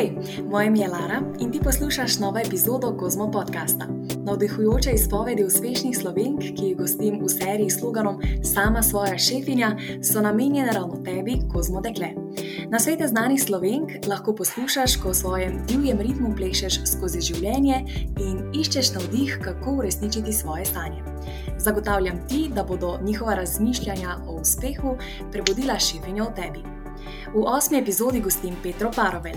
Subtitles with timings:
[0.00, 0.12] Hej,
[0.50, 3.86] moje ime je Lara in ti poslušaš novo epizodo Kozmo podcasta.
[4.24, 10.20] Navdihujoče izpovedi uspešnih slovenk, ki jih gostim v seriji s sloganom Sama svoja šefinja, so
[10.20, 12.08] namenjene ravno tebi, Kozmo dekle.
[12.70, 17.84] Na svete znanih slovenk lahko poslušaš, ko v svojem divjem ritmu plešeš skozi življenje
[18.24, 21.04] in iščeš navdih, kako uresničiti svoje stanje.
[21.58, 24.96] Zagotavljam ti, da bodo njihova razmišljanja o uspehu
[25.32, 26.80] prebudila šefinjo v tebi.
[27.34, 29.36] V osmi epizodi gostim Petro Parovel,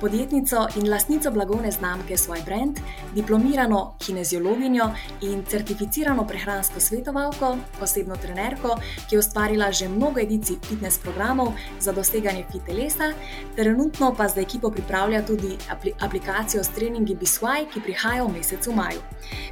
[0.00, 2.78] podjetnico in lastnico blagovne znamke Svoj brand,
[3.14, 4.84] diplomirano kineziologinjo
[5.20, 8.76] in certificirano prehransko svetovalko, osebno trenerko,
[9.08, 13.10] ki je ustvarila že mnogo edicij fitness programov za doseganje fit telesa,
[13.56, 18.72] trenutno pa za ekipo pripravlja tudi apli aplikacijo s treningi Biswai, ki prihaja v mesecu
[18.72, 19.00] maju.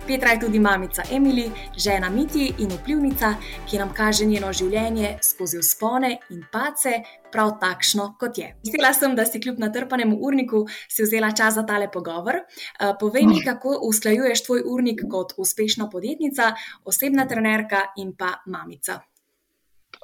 [0.06, 3.34] Petra je tudi mamica Emily, žena Miti in vplivnica,
[3.66, 8.52] ki nam kaže njeno življenje skozi uspone in pace prav takšno, kot je.
[8.64, 12.36] Mislila sem, da si kljub natrpanemu urniku si vzela čas za tale pogovor.
[12.36, 16.52] Uh, povej mi, kako usklajuješ tvoj urnik kot uspešna podjetnica,
[16.84, 19.00] osebna trenerka in pa mamica.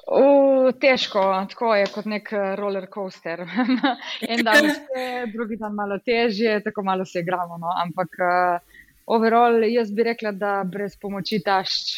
[0.07, 3.41] Uh, težko, tako je kot nek eh, roller coaster.
[4.31, 7.57] en dan je, drugi dan malo težje, tako malo se igramo.
[7.57, 7.73] No?
[7.83, 11.91] Ampak uh, overall, jaz bi rekla, da brez pomoči tašč,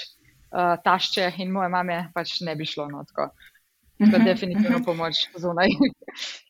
[0.51, 2.89] uh, tašče in moje mame pač ne bi šlo.
[2.89, 3.05] No?
[3.05, 3.29] Tako
[3.99, 5.67] da definitivno pomoč zunaj.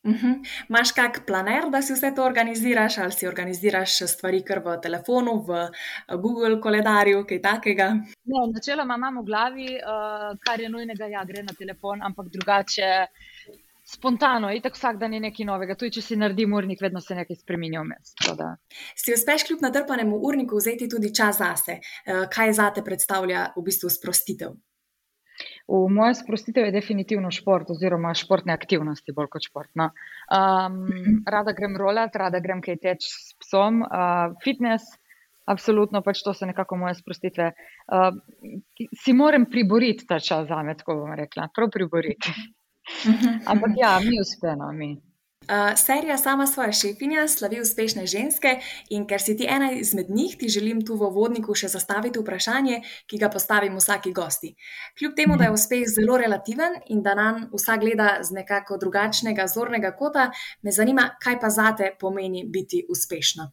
[0.68, 5.40] Imáš kak planer, da si vse to organiziraš, ali si organiziraš stvari kar v telefonu,
[5.48, 5.64] v
[6.22, 7.88] Google koledarju, kaj takega?
[8.24, 12.92] Ne, načeloma imam v glavi, uh, kar je nujnega, ja, gre na telefon, ampak drugače.
[13.90, 15.74] Spontano, in tako vsak dan je nekaj novega.
[15.74, 18.12] Tudi, če si naredim urnik, vedno se nekaj spremenja vmes.
[18.94, 21.80] Si uspeš kljub natrpanemu urniku vzeti tudi čas zase?
[22.06, 24.54] Kaj za te predstavlja v bistvu sprostitev?
[25.70, 29.90] V moje sprostitev je definitivno šport, oziroma športne aktivnosti, bolj kot športno.
[30.26, 30.80] Um,
[31.30, 34.98] rada grem rolat, rada grem kaj teč s psom, uh, fitness,
[35.46, 37.52] absolutno pač to so nekako moje sprostitve.
[37.86, 38.10] Uh,
[38.98, 42.34] si moram priboriti ta čas za me, tako bom rekla, prav priboriti.
[43.46, 44.96] Ampak ja, mi uspemo, mi.
[45.50, 48.52] Uh, serija Sama svoja šefinja slavi uspešne ženske
[48.94, 52.76] in ker si ti ena izmed njih, ti želim tu v vodniku še zastaviti vprašanje,
[53.10, 54.52] ki ga postavim vsaki gosti.
[54.98, 59.48] Kljub temu, da je uspeh zelo relativen in da nam vsak gleda z nekako drugačnega
[59.50, 60.28] zornega kota,
[60.62, 63.50] me zanima, kaj pa zate pomeni biti uspešna.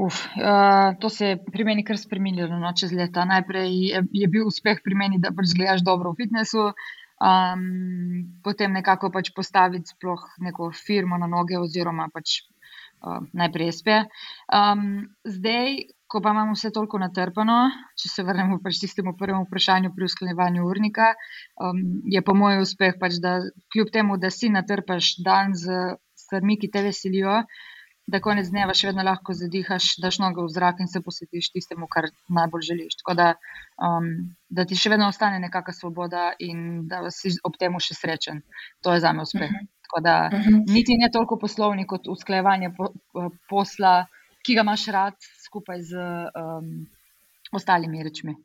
[0.00, 3.26] Uf, uh, to se je pri meni kar spremenilo no, čez leta.
[3.28, 6.70] Najprej je, je bil uspeh pri meni, da pač gledaš dobro v fitnessu,
[7.20, 12.40] um, potem nekako pač postaviti sploh neko firmo na noge, oziroma pač
[13.04, 13.88] uh, najprej SP.
[14.52, 17.58] Um, zdaj, ko pa imamo vse toliko natrpano,
[17.94, 21.12] če se vrnemo pač tistemu prvemu vprašanju pri usklejevanju urnika,
[21.62, 23.38] um, je po mojem uspeh pač, da
[23.72, 27.42] kljub temu, da si natrpaš dan z stvarmi, ki te veselijo
[28.06, 31.88] da konec dneva še vedno lahko zadihaš, daš noge v zrak in se posvetiš tistemu,
[31.90, 32.96] kar najbolj želiš.
[33.02, 33.28] Tako da,
[33.78, 34.08] um,
[34.48, 38.42] da ti še vedno ostane nekakšna svoboda in da si ob tem še srečen.
[38.84, 39.50] To je za me uspeh.
[39.50, 39.68] Mhm.
[39.86, 40.62] Tako da, mhm.
[40.70, 42.92] niti ne toliko poslovni kot usklajevanje po,
[43.50, 44.04] posla,
[44.46, 46.06] ki ga imaš rad skupaj z
[46.40, 46.70] um,
[47.52, 48.36] ostalimi rečmi.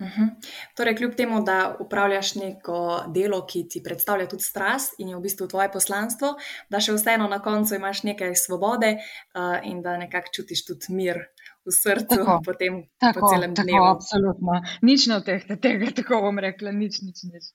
[0.00, 0.30] Uhum.
[0.76, 2.78] Torej, kljub temu, da upravljaš neko
[3.14, 6.32] delo, ki ti predstavlja tudi strast in je v bistvu tvoje poslanstvo,
[6.68, 11.22] da še vseeno na koncu imaš nekaj svobode uh, in da nekako čutiš tudi mir
[11.64, 13.86] v srcu, tako, potem tako, po celem tako, dnevu.
[13.86, 14.60] Absolutno.
[14.82, 17.24] Nič ne odtehte tega, tako bom rekla, nič, nič.
[17.30, 17.54] nič.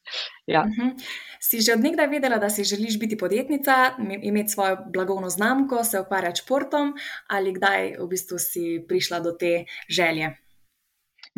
[0.49, 0.63] Ja.
[0.65, 0.95] Uhum.
[1.43, 6.41] Si že odnegdaj vedela, da si želiš biti podjetnica, imeti svojo blagovno znamko, se ukvarjati
[6.41, 6.95] športom,
[7.27, 10.39] ali kdaj v bistvu si prišla do te želje?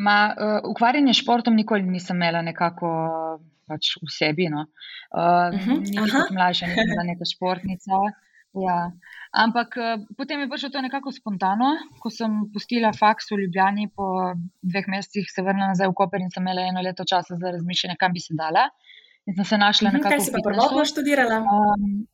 [0.01, 2.89] Ma, uh, ukvarjanje s športom nikoli nisem imela nekako
[3.69, 4.49] pač v sebi.
[4.49, 4.65] No.
[5.13, 5.79] Uh, uh -huh.
[6.11, 8.03] Kot mlajša, nisem bila neka športnica.
[8.65, 8.91] Ja.
[9.31, 11.69] Ampak uh, potem je prišlo to nekako spontano,
[12.03, 16.31] ko sem pustila faks v Ljubljani, po dveh mesecih se vrnila nazaj v Koper in
[16.33, 18.67] sem imela eno leto časa za razmišljanje, kam bi se dala.
[19.25, 20.15] In sem se našla uh -huh, nekako.
[20.15, 21.37] Kaj si pa prvotno študirala?
[21.39, 22.07] Um,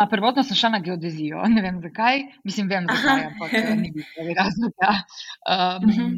[0.00, 3.90] A prvotno sem šla na geodezijo, ne vem zakaj, mislim, vem zakaj, ampak eh, ni
[3.94, 4.72] bil pravi razlog.
[4.82, 4.94] Ja.
[5.52, 6.10] Um, uh -huh.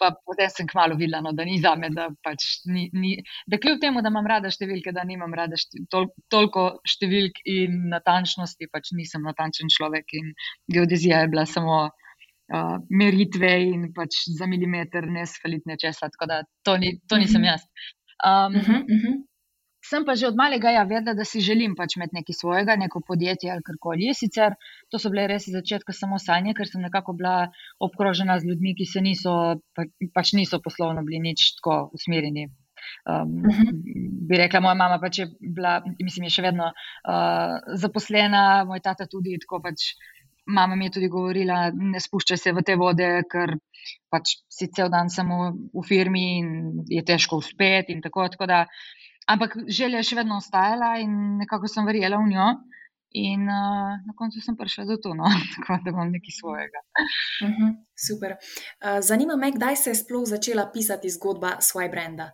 [0.00, 2.90] Pa potem sem kmalo videla, no, da ni za me, da pač ni.
[2.92, 3.16] ni
[3.46, 7.88] da kljub temu, da imam rada številke, da nimam rada števil, tol, toliko številk in
[7.88, 10.32] natančnosti, pač nisem natančen človek in
[10.72, 11.76] geodezija je bila samo
[12.52, 17.42] uh, meritve in pač za milimeter ne sfalitne česa, tako da to, ni, to nisem
[17.42, 17.52] -huh.
[17.52, 17.62] jaz.
[18.24, 19.16] Um, uh -huh, uh -huh.
[19.84, 23.02] Sem pa že od malega ja vedela, da si želim pač imeti nekaj svojega, neko
[23.04, 24.14] podjetje ali karkoli.
[24.16, 24.56] Sicer
[24.88, 27.50] to so bile res iz začetka samo sanje, ker sem nekako bila
[27.84, 29.34] obkrožena z ljudmi, ki se niso,
[29.76, 29.84] pa,
[30.16, 32.48] pač niso poslovno bili nič tako usmerjeni.
[33.08, 33.70] Um, uh -huh.
[34.28, 39.06] bi rekla, moja mama pač je bila, mislim, je še vedno uh, zaposlena, moj tata
[39.06, 39.92] tudi, tako pač.
[40.46, 43.54] Mama mi je tudi govorila, ne spuščaj se v te vode, ker
[44.12, 46.48] pač si cel dan samo v firmi in
[46.88, 47.96] je težko uspeti.
[48.04, 48.58] Tako, tako da,
[49.26, 52.48] ampak želja je še vedno ostajala in nekako sem verjela v njo.
[53.14, 55.28] In uh, na koncu sem prišla do tu, no?
[55.54, 56.80] tako da imam nekaj svojega.
[56.98, 57.76] Uh mhm, -huh,
[58.06, 58.34] super.
[58.34, 62.32] Uh, zanima me, kdaj se je sploh začela pisati zgodba svojega brenda.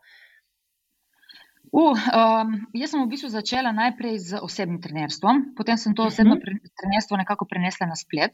[1.70, 6.34] Uh, um, jaz sem v bistvu začela najprej z osebnim trenerstvom, potem sem to osebno
[6.34, 6.58] uh -huh.
[6.80, 8.32] trenerstvo nekako prenesla na splet,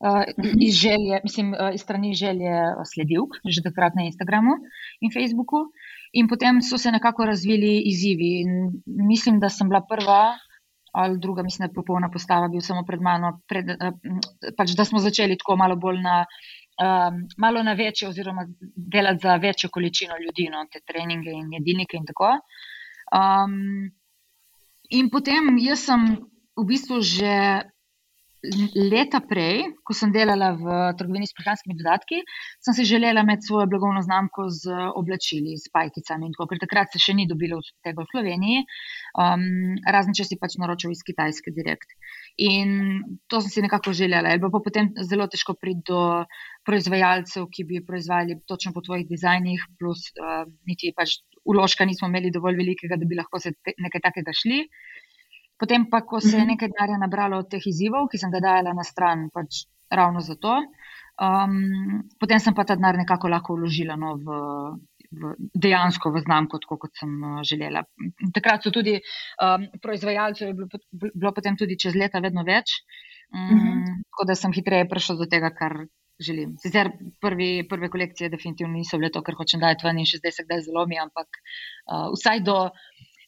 [0.00, 0.56] uh, uh -huh.
[0.66, 2.52] iz, želje, mislim, uh, iz strani želje
[2.94, 4.52] sledilk, že takrat na Instagramu
[5.00, 5.56] in Facebooku.
[6.12, 8.30] In potem so se nekako razvili izzivi.
[8.42, 10.36] In mislim, da sem bila prva,
[10.92, 13.92] ali druga, mislim, da je popolna postava, bil samo pred mano, pred, uh,
[14.56, 16.24] pač, da smo začeli tako malo bolj na.
[16.80, 21.98] Um, malo na večje, oziroma delati za večjo količino ljudi, no, te treninge in jedilnike,
[21.98, 22.30] in tako.
[23.12, 23.90] Um,
[24.88, 26.06] in potem jaz sem
[26.56, 27.34] v bistvu že
[28.74, 30.64] leta prej, ko sem delala v
[30.96, 32.22] trgovini s prehranskimi dodatki,
[32.64, 36.32] sem si želela imeti svojo blagovno znamko z oblačili, s pajkicami.
[36.32, 38.64] Tako, ker takrat se še ni dobilo tega v Sloveniji,
[39.20, 41.92] um, razen če si pač naročil iz Kitajske direkt.
[42.40, 44.32] In to sem si nekako želela.
[44.32, 46.24] Ali pa potem zelo težko priti do
[46.64, 52.32] proizvajalcev, ki bi proizvajali točno po tvojih dizajnih, plus uh, niti pač uložka nismo imeli
[52.32, 54.64] dovolj velikega, da bi lahko se te, nekaj takega šli.
[55.60, 56.54] Potem pa, ko se je mhm.
[56.54, 60.54] nekaj denarja nabralo od teh izzivov, ki sem ga dajala na stran, pač ravno zato,
[61.20, 64.40] um, potem sem pa ta denar nekako lahko vložila no, v,
[65.10, 65.34] v
[65.66, 67.84] dejansko v znamko, tako kot sem uh, želela.
[68.32, 72.80] Takrat so tudi um, proizvajalcev, je bilo, bilo potem tudi čez leta vedno več,
[73.34, 74.04] um, mhm.
[74.08, 75.82] tako da sem hitreje prišla do tega, kar.
[76.20, 76.50] Želim.
[76.60, 80.34] Sicer prvi, prve kolekcije definitivno niso bile to, kar hočem dati ven in še zdaj
[80.36, 82.56] se kdaj zelo mi, ampak uh, vsaj do,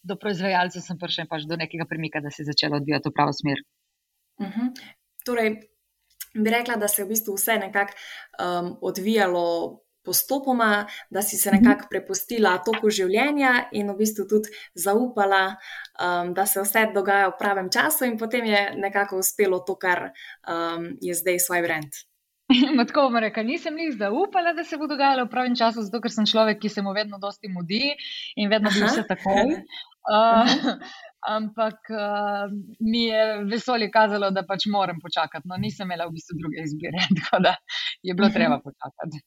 [0.02, 3.32] do proizvajalca sem prišel pač do nekega premika, da se je začelo odvijati v pravo
[3.32, 3.62] smer.
[4.38, 4.60] Uh mhm.
[4.60, 4.99] -huh.
[5.25, 5.60] Torej,
[6.34, 11.50] bi rekla, da se je v bistvu vse nekako um, odvijalo postopoma, da si se
[11.50, 11.62] mhm.
[11.62, 15.56] nekako prepustila toku življenja in v bistvu tudi zaupala,
[16.02, 20.10] um, da se vse dogaja v pravem času, in potem je nekako uspelo to, kar
[20.10, 22.12] um, je zdaj svoj brand.
[22.88, 26.12] Tako bom rekel, nisem jih zaupala, da se bo dogajalo v pravem času, zato ker
[26.14, 27.94] sem človek, ki se mu vedno dosti mudi
[28.37, 29.56] in vedno bi vse takoj.
[30.02, 30.76] Uh,
[31.29, 35.49] ampak uh, mi je vesolje kazalo, da pač moram počakati.
[35.49, 37.55] No, nisem imela v bistvu druge izbire, tako da
[38.03, 38.37] je bilo uh -huh.
[38.37, 39.19] treba počakati.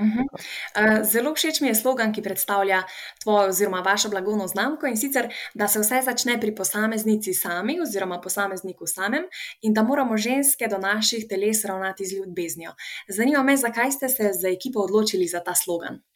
[0.00, 0.24] Uh -huh.
[0.24, 2.82] uh, zelo všeč mi je slogan, ki predstavlja
[3.22, 8.20] tvojo oziroma vašo blagovno znamko in sicer, da se vse začne pri posameznici sami oziroma
[8.20, 9.24] posamezniku samem
[9.60, 12.72] in da moramo ženske do naših teles ravnati z ljubeznijo.
[13.08, 16.13] Zanima me, zakaj ste se za ekipo odločili za ta slogan.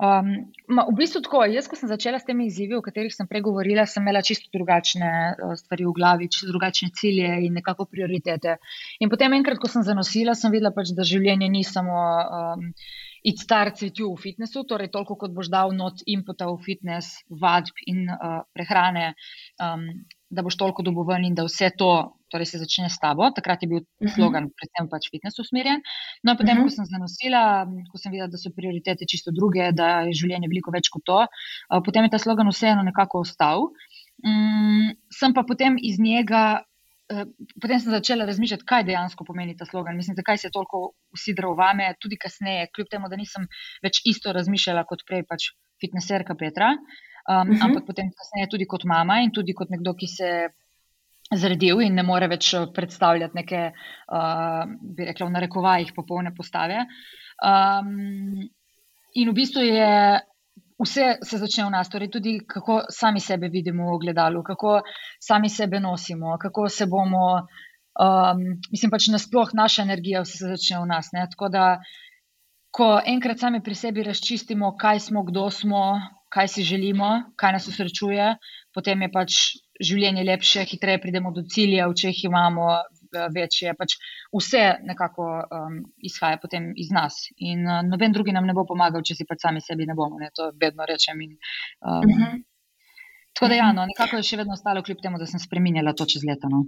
[0.00, 0.30] Um,
[0.72, 3.86] ma, v bistvu tako, jaz, ko sem začela s temi izzivi, o katerih sem pregovorila,
[3.90, 8.56] sem imela čisto drugačne uh, stvari v glavi, čisto drugačne cilje in nekako prioritete.
[9.00, 12.70] In potem, enkrat, ko sem zanosila, sem videla, pač, da življenje ni samo um,
[13.22, 17.84] iti star cvetju v fitnessu, torej toliko, kot boš dal not inputa v fitness, vadb
[17.90, 19.12] in uh, prehrane.
[19.60, 21.90] Um, da boš toliko doboven in da vse to
[22.30, 23.28] torej se začne s tabo.
[23.34, 24.06] Takrat je bil uh mhm.
[24.06, 24.14] -huh.
[24.14, 25.82] slogan, predvsem pač fitness usmerjen.
[26.22, 26.62] No, potem, uh mhm.
[26.62, 26.70] -huh.
[26.70, 27.42] ko sem zanosila,
[27.90, 31.20] ko sem videla, da so prioritete čisto druge, da je življenje veliko več kot to,
[31.26, 33.58] uh, potem je ta slogan vseeno nekako ostal.
[34.24, 36.62] Um, sem pa potem iz njega.
[37.10, 37.26] Uh,
[37.62, 39.96] potem sem začela razmišljati, kaj dejansko pomeni ta slogan.
[39.96, 43.48] Mislim, zakaj se je toliko usidral vame, tudi kasneje, kljub temu, da nisem
[43.82, 46.76] več isto razmišljala kot prej, pač fitnesserka Petra.
[47.30, 47.54] Um, uh mhm.
[47.54, 47.64] -huh.
[47.64, 50.48] ampak potem kasneje tudi kot mama in tudi kot nekdo, ki se
[51.34, 53.60] zredil in ne more več uh, predstavljati neke,
[54.18, 54.64] uh,
[54.96, 56.86] bi rekla, v narekovajih popolne postave.
[57.42, 58.50] Um,
[59.14, 60.20] in v bistvu je.
[60.80, 64.80] Vse se začne v nas, torej tudi kako sami sebe vidimo v ogledalu, kako
[65.20, 67.26] sami sebe nosimo, kako se bomo,
[68.00, 68.40] um,
[68.72, 71.12] mislim pač nasploh naša energija, vse se začne v nas.
[71.12, 71.26] Ne?
[71.30, 71.64] Tako da,
[72.72, 77.68] ko enkrat sami pri sebi razčistimo, kaj smo, kdo smo, kaj si želimo, kaj nas
[77.68, 78.34] usrečuje,
[78.74, 79.38] potem je pač
[79.80, 83.74] življenje lepše, hitreje pridemo do cilja, če jih imamo eh, večje.
[83.78, 83.96] Pač
[84.36, 87.24] vse nekako um, izhaja potem iz nas.
[87.38, 90.20] In uh, noben drugi nam ne bo pomagal, če si pač sami sebi ne bomo.
[90.20, 90.30] Ne?
[90.36, 91.24] To vedno rečem.
[91.26, 92.22] In, um, uh mhm.
[92.22, 92.38] -huh.
[93.34, 96.04] Tako da, ja, no, nekako je še vedno ostalo, kljub temu, da sem spremenila to
[96.04, 96.48] čez leta.
[96.50, 96.64] No.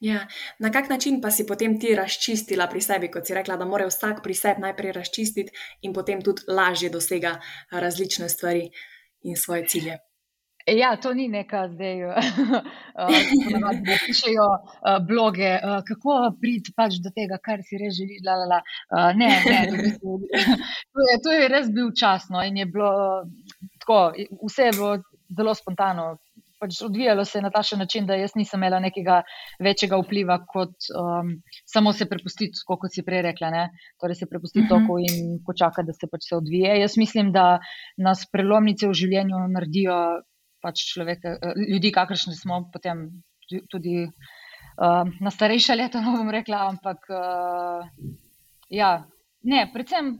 [0.00, 0.26] Ja.
[0.58, 3.86] Na kak način pa si potem ti razčistila pri sebi, kot si rekla, da mora
[3.88, 7.40] vsak pri sebi najprej razčistiti in potem tudi lažje dosega
[7.72, 8.68] različne stvari?
[8.68, 8.93] Uh,
[9.24, 9.98] in svoje cilje.
[10.66, 17.12] Ja, to ni neka zdaj, da uh, pišejo uh, bloge, uh, kako priti pač do
[17.12, 18.24] tega, kar si res želiš.
[18.24, 19.58] Uh, ne, ne,
[20.92, 22.94] to, je, to je res bil časno in je bilo
[23.80, 24.14] tako,
[24.46, 24.96] vse je bilo
[25.36, 26.14] zelo spontano.
[26.64, 29.20] Pač odvijalo se je na takšen način, da jaz nisem imela nekega
[29.62, 31.34] večjega vpliva, kot um,
[31.68, 33.50] samo se prepustiti, kot si prej rekla.
[33.52, 33.64] Ne?
[34.00, 34.84] Torej, se prepustiti uh mhm.
[34.84, 34.86] -huh.
[34.86, 36.78] toku in počakati, da se pač se odvije.
[36.80, 37.58] Jaz mislim, da
[37.96, 39.98] nas prelomnice v življenju naredijo
[40.64, 43.10] pač človeke, eh, ljudi, kakršni smo potem
[43.70, 47.84] tudi uh, na starejša leta, no bom rekla, ampak uh,
[48.72, 49.04] ja.
[49.44, 50.14] Ne, predvsem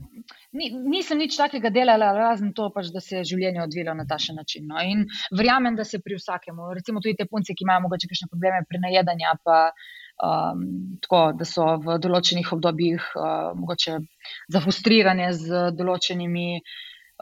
[0.53, 4.19] ni, nisem nič takega delala, razen to, pač, da se je življenje odvilo na ta
[4.37, 4.67] način.
[4.69, 4.77] No.
[4.77, 8.61] In verjamem, da se pri vsakemu, recimo tudi te punce, ki imajo morda kakšne probleme
[8.69, 9.59] pri najedanju, pa
[10.21, 10.65] um,
[11.01, 13.97] tako, da so v določenih obdobjih uh, mogoče
[14.53, 16.47] zafrustrirane z določenimi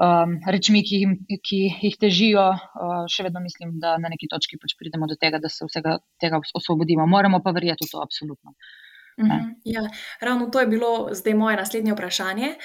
[0.03, 1.03] um, rečmi, ki,
[1.39, 2.47] ki jih težijo.
[2.51, 6.01] Uh, še vedno mislim, da na neki točki pač pridemo do tega, da se vsega
[6.19, 7.07] tega osvobodimo.
[7.07, 8.57] Moramo pa verjeti v to, absolutno.
[9.19, 9.81] Mhm, ja,
[10.21, 12.55] ravno to je bilo zdaj moje naslednje vprašanje.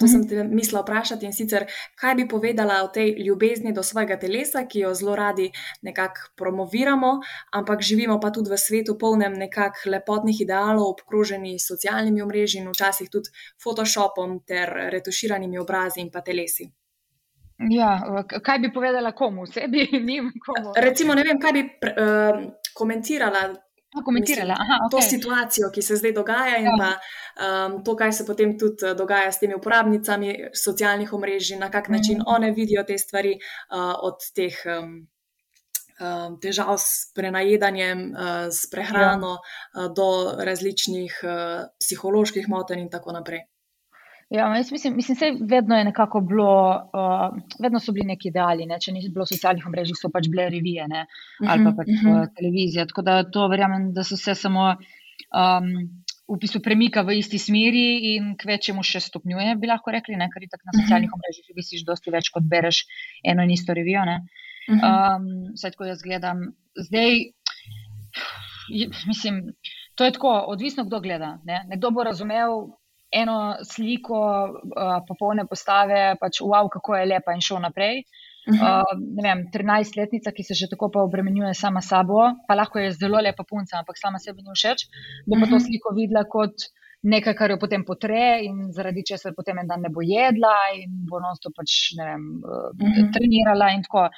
[0.00, 1.66] To sem te mislila vprašati in sicer,
[1.98, 5.50] kaj bi povedala o tej ljubezni do svojega telesa, ki jo zelo radi
[5.82, 7.20] nekako promoviramo,
[7.52, 12.70] ampak živimo pa tudi v svetu polnem nekakšnih lepotnih idealov, obkroženi s socialnimi omrežji in
[12.70, 13.30] včasih tudi
[13.62, 16.70] Photoshopom ter retuširanimi obrazi in pa telesi.
[17.58, 20.32] Ja, kaj bi povedala komu, sebi, njim?
[20.46, 20.72] Komu?
[20.76, 22.42] Recimo, ne vem, kaj bi uh,
[22.74, 23.54] komentirala
[24.02, 24.54] komentirala.
[24.60, 24.90] Aha, okay.
[24.90, 26.76] To situacijo, ki se zdaj dogaja, in ja.
[26.78, 31.70] pa um, to, kaj se potem tudi uh, dogaja s temi uporabnicami socialnih omrežij, na
[31.70, 32.28] kak način mm.
[32.36, 34.94] one vidijo te stvari, uh, od teh um,
[36.00, 39.86] um, težav s prenajedanjem, uh, s prehrano, ja.
[39.86, 43.46] uh, do različnih uh, psiholoških motenj in tako naprej.
[44.30, 48.66] Ja, mislim, mislim, se vedno je nekako bilo, uh, vedno so bili neki ideali.
[48.66, 48.78] Ne?
[48.82, 51.04] Če ni bilo socialnih omrežij, so pač bile revije ne?
[51.46, 52.26] ali pa pač uh -huh.
[52.38, 52.86] televizija.
[52.86, 55.68] Tako da to verjamem, da se vse samo um,
[56.28, 60.28] v bistvu premika v isti smeri in k večjemu še stopnjuje, bi lahko rekli, ne?
[60.32, 62.82] ker je tako na socialnih omrežjih, da si dosti več kot bereš
[63.24, 64.02] eno in isto revijo.
[64.68, 66.42] Um, Saj tako jaz gledam.
[66.88, 67.30] Zdaj,
[69.06, 69.54] mislim,
[69.94, 71.38] to je tako, odvisno, kdo gleda.
[71.44, 71.62] Ne?
[71.70, 72.66] Nekdo bo razumel
[73.12, 78.02] eno sliko uh, popolne postave, pač wow, kako je lepa in šel naprej.
[78.46, 78.86] Uh,
[79.18, 83.42] vem, 13-letnica, ki se že tako pa obremenjuje sama sabo, pa lahko je zelo lepa
[83.42, 84.86] punca, ampak sama sebi ni všeč,
[85.26, 86.68] bo pa to sliko videla kot
[87.02, 90.94] nekaj, kar jo potem potre in zaradi česar potem en dan ne bo jedla in
[91.10, 94.08] bo nosto pač, ne vem, uh, trenirala in tako.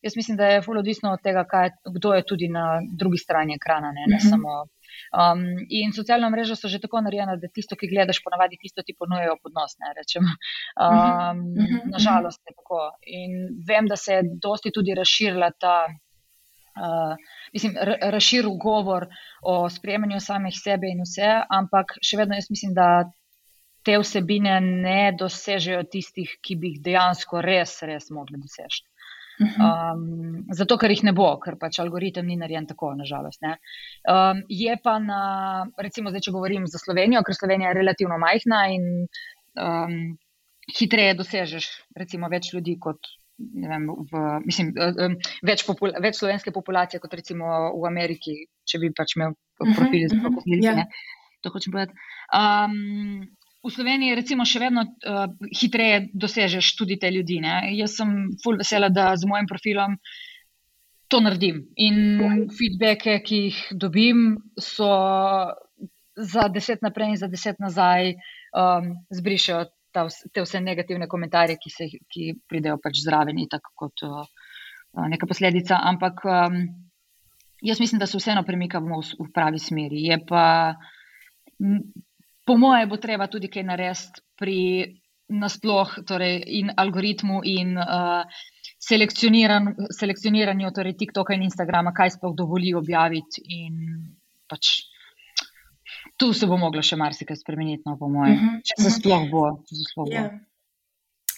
[0.00, 3.56] Jaz mislim, da je fully odvisno od tega, kaj, kdo je tudi na drugi strani
[3.56, 4.30] ekrana, ne, ne uh -huh.
[4.30, 4.64] samo
[5.10, 8.94] Um, in socialna mreža so že tako narejena, da tisto, ki gledaš, ponavadi tisto ti
[8.98, 9.76] ponujejo podnos.
[9.80, 11.42] Um,
[11.90, 12.82] Nažalost je tako.
[13.06, 15.76] In vem, da se je dosti tudi razširila ta.
[16.80, 17.16] Uh,
[17.52, 17.74] mislim,
[18.14, 19.08] razširil govor
[19.42, 23.10] o sprejemanju samih sebe in vse, ampak še vedno jaz mislim, da
[23.84, 28.84] te vsebine ne dosežejo tistih, ki bi jih dejansko res, res mogli doseči.
[29.40, 33.40] Um, zato, ker jih ne bo, ker pač algoritem ni narejen tako, nažalost.
[33.44, 35.20] Um, je pa na,
[35.80, 38.84] recimo, zdaj, če govorim za Slovenijo, ker Slovenija je relativno majhna in
[39.56, 39.96] um,
[40.76, 43.16] hitreje dosežeš, recimo, več ljudi kot.
[43.40, 44.74] Vem, v, mislim,
[45.48, 48.34] več, popula, več slovenske populacije kot recimo v Ameriki,
[48.68, 50.60] če bi pač imel profil za propustili.
[50.66, 50.84] Ja.
[51.40, 51.96] To hočem povedati.
[52.36, 53.24] Um,
[53.60, 57.40] v Sloveniji recimo še vedno uh, hitreje dosežeš tudi te ljudi.
[57.44, 57.72] Ne?
[57.76, 59.98] Jaz sem full vesela, da z mojim profilom
[61.10, 61.64] to naredim.
[61.76, 64.88] In feedbacke, ki jih dobim, so
[66.20, 68.14] za deset naprej in za deset nazaj,
[68.56, 74.06] um, zbrišajo ta, te vse negativne komentarje, ki, se, ki pridejo pač zraven, tako kot
[74.06, 74.22] uh,
[75.10, 75.82] neka posledica.
[75.90, 76.62] Ampak um,
[77.60, 80.06] jaz mislim, da se vseeno premikamo v pravi smeri.
[80.08, 80.46] Je pa
[82.50, 84.58] po moje, bo treba tudi kaj narediti pri
[85.30, 88.26] nasplošno, torej in algoritmu in uh,
[88.82, 93.44] selekcioniran, selekcioniranju torej TikToka in Instagrama, kaj sploh dovoli objaviti.
[94.50, 94.72] Pač,
[96.18, 98.62] tu se bo moglo še marsikaj spremeniti, no, po mojem, uh -huh.
[98.66, 99.44] če se sploh bo.
[99.70, 100.16] Se sploh bo.
[100.16, 100.49] Yeah.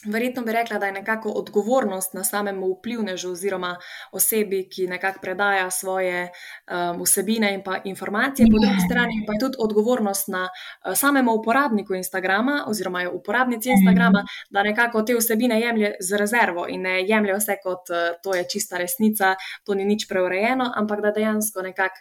[0.06, 3.76] Verjetno bi rekla, da je nekako odgovornost na samem vplivnežu oziroma
[4.12, 9.38] osebi, ki nekako predaja svoje um, vsebine in pa informacije, po drugi strani pa je
[9.38, 15.94] tudi odgovornost na uh, samem uporabniku Instagrama oziroma uporabnici Instagrama, da nekako te vsebine jemlje
[16.00, 20.08] z rezervo in ne jemlje vse kot uh, to je čista resnica, to ni nič
[20.08, 21.96] preurejeno, ampak da dejansko nekako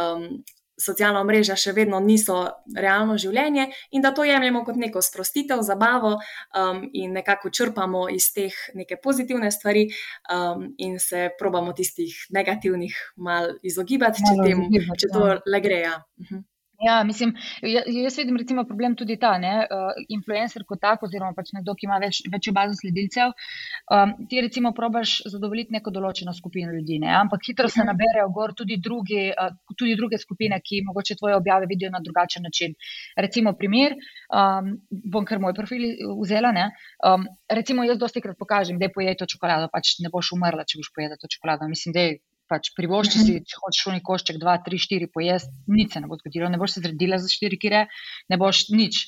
[0.00, 0.42] um,
[0.80, 2.38] socialna mreža še vedno niso
[2.76, 8.30] realno življenje in da to jemljemo kot neko sprostitev, zabavo um, in nekako črpamo iz
[8.34, 9.86] teh neke pozitivne stvari
[10.32, 14.66] um, in se probamo tistih negativnih mal izogibati, če, tem,
[14.98, 15.38] če to ja.
[15.46, 15.80] le gre.
[15.84, 15.96] Ja.
[16.20, 16.42] Uh -huh.
[16.82, 17.34] Ja, mislim,
[18.02, 21.86] jaz vidim recimo problem tudi ta, ne, uh, influencer kot tak, oziroma pač nekdo, ki
[21.86, 23.30] ima več, večjo bazo sledilcev.
[23.94, 27.92] Um, ti recimo probaš zadovoljiti neko določeno skupino ljudi, ne, ampak hitro se mhm.
[27.92, 32.42] naberejo gor tudi, drugi, uh, tudi druge skupine, ki mogoče tvoje objave vidijo na drugačen
[32.48, 32.74] način.
[33.16, 33.94] Recimo primer,
[34.34, 34.74] um,
[35.14, 35.86] bom kar moj profil
[36.24, 36.68] vzela, ne,
[37.06, 40.82] um, recimo jaz dosti krat pokažem, da je pojeto čokolado, pač ne boš umrla, če
[40.82, 41.70] boš pojedla to čokolado.
[41.70, 42.18] Mislim, da je
[42.50, 46.18] pač privošči si, če hočeš šuni košček, dva, tri, štiri pojesti, nič se ne bo
[46.20, 47.86] zgodilo, ne boš se zredila za štiri kire,
[48.30, 49.04] ne boš nič.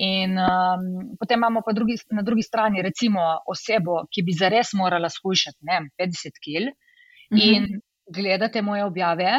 [0.00, 5.10] In um, potem imamo pa drugi, na drugi strani, recimo, osebo, ki bi zares morala
[5.10, 6.70] skušati ne, 50 kg
[7.36, 7.80] in mhm.
[8.14, 9.32] gledate moje objave.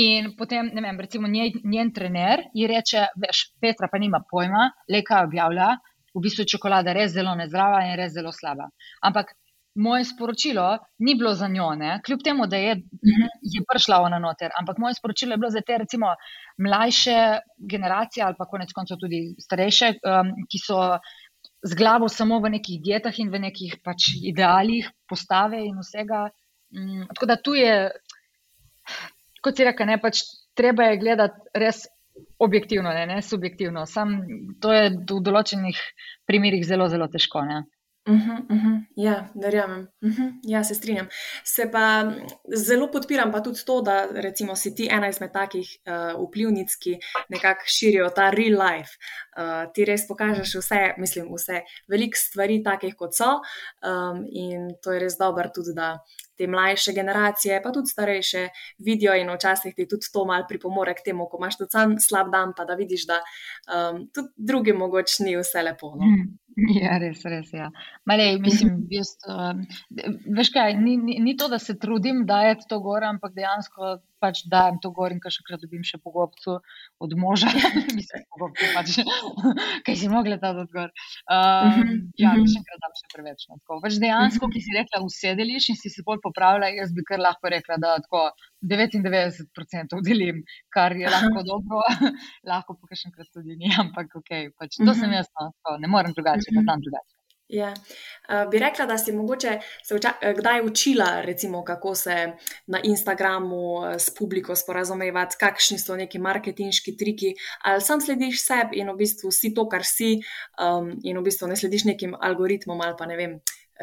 [0.00, 4.70] In potem, ne vem, recimo njen, njen trener ji reče: Veš, Petra pa nima pojma,
[4.88, 5.74] le kaj objavlja,
[6.16, 8.70] v bistvu je čokolada res zelo nezdrava in res zelo slaba.
[9.04, 9.34] Ampak
[9.74, 12.00] moje sporočilo ni bilo za njo, ne?
[12.06, 13.26] kljub temu, da je, mhm.
[13.42, 16.14] je prišla ona noter, ampak moje sporočilo je bilo za te, recimo,
[16.58, 17.38] mlajše
[17.70, 20.98] generacije ali pa konec koncev tudi starejše, um, ki so
[21.62, 26.28] z glavo samo v nekih dietah in v nekih pač idealih, postave in vsega.
[26.76, 27.90] Um, tako da tu je,
[29.42, 30.22] kot si rekel, ne pač
[30.54, 31.86] treba je gledati res.
[32.42, 33.86] Objektivno, ne, ne subjektivno.
[33.88, 34.10] Sam
[34.60, 35.78] to je v določenih
[36.28, 37.40] primerih zelo, zelo težko.
[37.48, 37.62] Ne.
[38.04, 38.14] Uh
[38.48, 38.84] -huh.
[38.96, 39.88] Ja, verjamem.
[40.02, 40.32] -huh.
[40.42, 41.08] Ja, se strinjam.
[41.44, 42.12] Se pa
[42.56, 46.98] zelo podpiram pa tudi to, da recimo si ti ena izmed takih uh, vplivnic, ki
[47.28, 48.90] nekako širijo ta real life.
[49.36, 53.30] Uh, ti res pokažeš vse, mislim, vse, veliko stvari, takih kot so,
[53.86, 55.98] um, in to je res dobro tudi, da
[56.38, 58.46] te mlajše generacije, pa tudi starejše,
[58.78, 62.32] vidijo in včasih ti tudi to malo pripomore k temu, ko imaš tudi sam slab
[62.32, 65.94] dan, pa da vidiš, da um, tudi drugim mogoče ni vse lepo.
[65.96, 66.06] No?
[66.06, 66.30] Mm.
[66.82, 67.50] Ja, res, res.
[67.56, 67.70] Ja.
[68.08, 69.56] Malej, mislim, jaz, uh,
[70.36, 74.44] veš kaj, ni, ni, ni to, da se trudim dajati to gor, ampak dejansko pač
[74.46, 76.60] dajem to gor in kar še krat dobim še pogobcu
[77.02, 77.50] od moža.
[77.98, 79.00] mislim, pogobcu pač,
[79.88, 80.92] kaj si mogla ta odgor.
[81.26, 83.46] Um, ja, še enkrat dam še preveč.
[83.50, 87.22] No, pač dejansko, ki si rekla, usedeliš in si se bolj popravila, jaz bi kar
[87.22, 88.24] lahko rekla, da tako
[88.72, 90.42] 99% delim,
[90.74, 91.82] kar je lahko dobro,
[92.52, 95.50] lahko pa še enkrat tudi ni, ampak ok, pač to sem jaz, no,
[95.82, 97.12] ne morem drugače, pa tam drugače.
[97.52, 97.74] Ja.
[98.28, 102.14] Uh, bi rekla, da si mogoče se vča, kdaj učila, recimo, kako se
[102.66, 103.58] na Instagramu
[103.98, 107.34] s publiko sporazumevati, kakšni so neki marketinški triki,
[107.68, 110.14] ali sam slediš sebi in v bistvu si to, kar si,
[110.56, 113.36] um, in v bistvu ne slediš nekim algoritmom ali pa ne vem,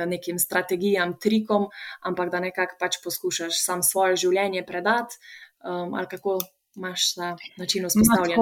[0.06, 1.68] nekim strategijam, trikom,
[2.06, 5.20] ampak da nekako pač poskušaš sam svoje življenje predati,
[5.66, 6.38] um, ali kako
[6.78, 8.40] imaš ta način vzpostavljen.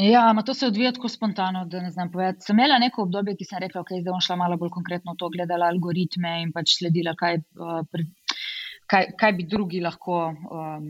[0.00, 2.46] Ja, to se odvija tako spontano, da ne znam povedati.
[2.46, 5.20] Sem imela neko obdobje, ki sem rekla, okay, da bom šla malo bolj konkretno v
[5.20, 8.04] to, gledala algoritme in pač sledila, kaj, uh,
[8.86, 10.86] kaj, kaj bi drugi lahko um,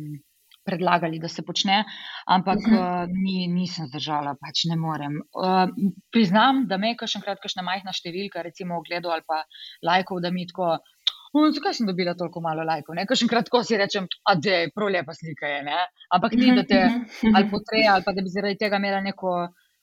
[0.70, 1.82] predlagali, da se počne.
[2.26, 3.04] Ampak uh -huh.
[3.04, 5.20] uh, ni, nisem zdržala, pač ne morem.
[5.34, 5.66] Uh,
[6.14, 9.44] priznam, da me je kašenkrat kakšna majhna številka, recimo v gledu ali pa
[9.82, 10.78] lajkov, da mi tako.
[11.32, 12.94] Um, zakaj sem dobila toliko malo lajkov?
[12.98, 14.06] Nekaj še kratko si rečem,
[14.44, 15.46] da je prav lepa slika.
[15.46, 15.60] Je,
[16.10, 16.80] Ampak ni, da te
[17.36, 19.34] ali potreja, ali pa da bi zaradi tega imela neko.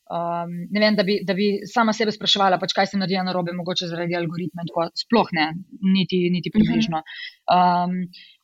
[0.07, 3.33] Um, ne vem, da bi, da bi sama sebe spraševala, pač kaj se naredi na
[3.35, 4.63] robe, mogoče zaradi algoritma.
[4.69, 5.47] Tako, sploh ne,
[5.83, 7.01] niti, niti približno.
[7.51, 7.97] Um,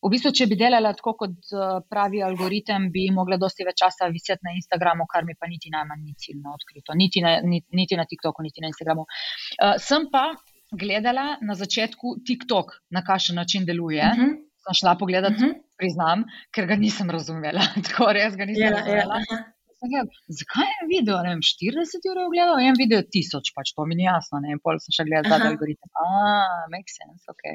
[0.04, 4.12] v bistvu, če bi delala tako, kot uh, pravi algoritem, bi mogla dosti več časa
[4.12, 7.99] viseti na Instagramu, kar mi pa niti najmanj ni ciljno odkrito, niti na, niti, niti
[7.99, 9.08] na TikToku, niti na Instagramu.
[9.08, 10.34] Uh, sem pa
[10.76, 14.04] gledala na začetku TikTok, na kakšen način deluje.
[14.04, 14.32] Uh mhm.
[14.34, 14.41] -huh.
[14.63, 15.49] Sem šla pogledat, uh mhm.
[15.49, 15.78] -huh.
[15.78, 17.63] priznam, ker ga nisem razumela.
[17.88, 19.19] Tako res ga nisem yeah, ja, ja, razumela.
[19.32, 19.43] Yeah.
[19.84, 20.08] Gledal,
[20.39, 23.74] zakaj je en video, ne vem, 40 ur je gledal, en video je 1000, pač
[23.76, 24.39] to mi ni jasno.
[24.43, 25.89] Ne, pol sem še gledal ta algoritem.
[26.00, 27.43] Ah, makes sense, ok.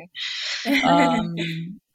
[0.68, 1.36] Um,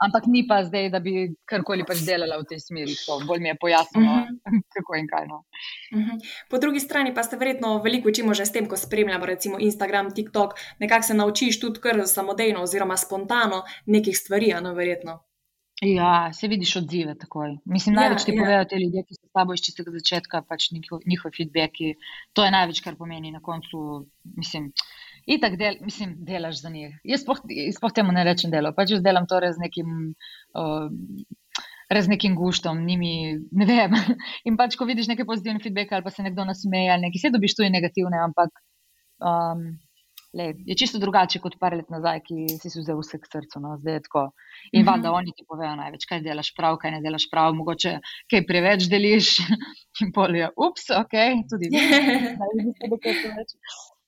[0.06, 3.50] ampak ni pa zdaj, da bi karkoli pač delala v tej smeri, to bolj mi
[3.52, 4.38] je pojasnilo, uh mhm.
[4.56, 4.64] -huh.
[4.76, 5.28] kako in kaj.
[5.28, 5.44] No.
[5.92, 6.18] Uh -huh.
[6.50, 10.14] Po drugi strani pa ste verjetno veliko učimo že s tem, ko spremljamo recimo Instagram,
[10.16, 15.24] TikTok, nekako se naučiš tudi kar samodejno oziroma spontano nekih stvari, no verjetno.
[15.84, 17.58] Ja, se vidiš odzive takoj.
[17.66, 18.40] Mislim, ja, največ ti ja.
[18.42, 21.94] povejo te ljudje, ki so s tabo iz čistega začetka, pač njihovi njihov feedbacki.
[22.38, 23.82] To je največ, kar pomeni na koncu.
[24.38, 24.70] Mislim,
[25.26, 26.96] itak del, mislim, delaš za njih.
[27.04, 30.14] Jaz spoh temu ne rečem delo, pač jaz delam to res nekim.
[30.56, 30.92] Uh,
[31.94, 33.92] Res nekim guštom, njimi, ne vem.
[34.50, 37.32] In pač, ko vidiš nekaj pozitivne feedbacke, ali pa se nekdo nasmeje, ali nekaj, se
[37.36, 38.56] dobiš tudi negativne, ampak
[39.20, 39.66] um,
[40.34, 43.62] le, je čisto drugače kot par let nazaj, ki si vzel vse k srcu.
[43.64, 44.24] No, zdaj je tako.
[44.72, 44.92] In mm -hmm.
[44.92, 48.90] valjda oni ti povejo največ, kaj delaš prav, kaj ne delaš prav, mogoče kaj preveč
[48.90, 49.38] deliš.
[50.02, 51.14] In polijo, ups, ok,
[51.50, 51.80] tudi vi.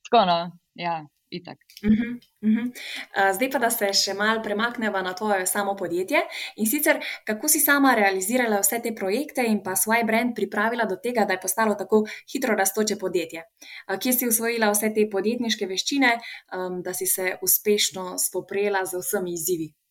[0.05, 1.05] tako no, ja.
[1.35, 1.57] Itak.
[1.83, 2.65] Uh -huh, uh -huh.
[2.65, 6.21] Uh, zdaj pa, da se še mal premaknemo na tvoje samo podjetje
[6.55, 10.95] in sicer, kako si sama realizirala vse te projekte in pa svoj brand pripravila do
[10.95, 13.43] tega, da je postalo tako hitro rastoče podjetje.
[13.87, 16.19] Uh, kje si usvojila vse te podjetniške veščine,
[16.55, 19.84] um, da si se uspešno spoprijela z vsemi izzivi?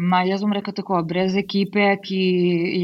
[0.00, 2.20] Ma, jaz bom rekel tako, brez ekipe, ki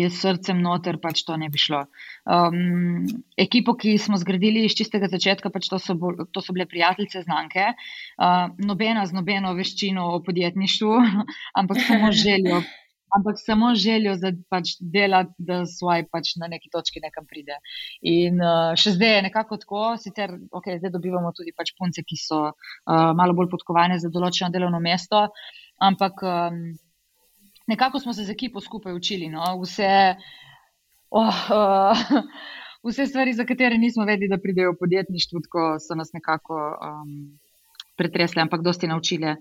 [0.02, 1.86] je srcem noter, pač to ne bi šlo.
[2.28, 3.06] Um,
[3.40, 7.24] ekipo, ki smo zgradili iz čistega začetka, pač to, so bolj, to so bile prijateljice,
[7.24, 10.98] znanke, uh, nobena z nobeno veščino o podjetništvu,
[11.62, 12.60] ampak samo željo.
[13.16, 17.54] Ampak samo željo za pač delati, da svoj pač na neki točki nekam pride.
[18.02, 22.18] In uh, še zdaj je nekako tako, sicer okay, zdaj dobivamo tudi pač punce, ki
[22.20, 25.28] so uh, malo bolj podkovane za določeno delovno mesto,
[25.78, 26.78] ampak um,
[27.66, 29.28] nekako smo se z ekipo skupaj učili.
[29.28, 29.44] No?
[29.62, 30.16] Vse,
[31.10, 32.06] oh, uh,
[32.88, 37.38] vse stvari, za katere nismo vedeli, da pridejo v podjetništvu, tako so nas nekako um,
[37.96, 39.36] pretresle, ampak dosti naučile.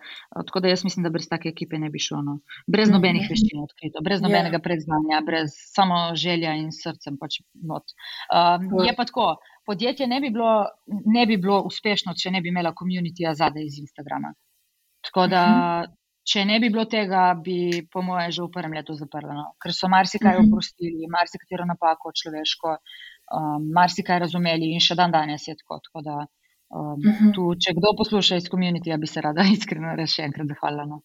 [0.45, 2.21] Tako da jaz mislim, da brez take ekipe ne bi šlo.
[2.21, 2.39] No?
[2.67, 3.32] Brez nobenih mhm.
[3.34, 4.28] veščin odkrito, brez ja.
[4.28, 7.19] nobenega predznanja, brez samo želja in srcem.
[7.21, 9.36] Pač um, je pa tako.
[9.65, 10.65] Podjetje ne bi, bilo,
[11.10, 14.30] ne bi bilo uspešno, če ne bi imela komunitija zadaj iz Instagrama.
[15.08, 15.95] Tako da mhm.
[16.26, 19.34] Če ne bi bilo tega, bi, po mojem, že v prvem letu zaprli.
[19.38, 19.52] No?
[19.62, 20.48] Ker so marsikaj mhm.
[20.50, 22.74] oprostili, marsikatero napako človeško,
[23.38, 25.80] um, marsikaj razumeli in še dan danes je tako.
[25.86, 26.18] tako da,
[26.74, 27.10] um, uh mhm.
[27.14, 27.34] -huh.
[27.36, 30.86] tu, če kdo posluša iz komunitija, bi se rada iskreno res še enkrat zahvalila.
[30.86, 31.04] No?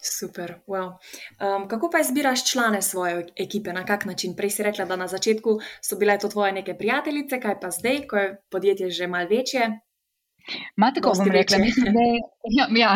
[0.00, 0.62] Super.
[0.66, 0.96] Wow.
[1.42, 4.36] Um, kako pa izbiraš člane svoje ekipe, na kak način?
[4.36, 8.06] Prej si rekla, da na začetku so bile to tvoje neke prijateljice, kaj pa zdaj,
[8.06, 9.70] ko je podjetje že malce večje,
[10.76, 12.12] Imate, kako bom rekla, mi smo zdaj,
[12.58, 12.92] ja, ja,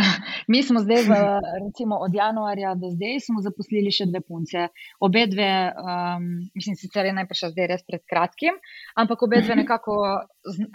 [0.49, 1.17] mi smo zdaj v,
[1.65, 4.69] recimo od januarja do zdaj, smo zaposlili še dve punce.
[5.05, 8.57] Obe dve, um, mislim, sicer je najprej zdaj res pred kratkim,
[8.97, 9.97] ampak obe dve nekako